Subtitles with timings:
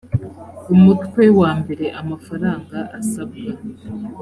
[0.73, 3.51] umutwe wa mbere amafaranga asabwa